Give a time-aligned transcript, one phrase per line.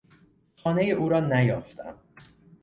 [0.55, 1.95] خانهی او رانیافتم.